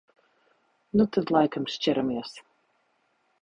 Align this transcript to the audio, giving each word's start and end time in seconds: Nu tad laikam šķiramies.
Nu 1.01 1.05
tad 1.17 1.33
laikam 1.35 1.67
šķiramies. 1.75 2.35